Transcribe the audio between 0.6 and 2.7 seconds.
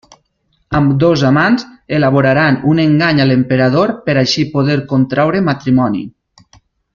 Ambdós amants elaboraran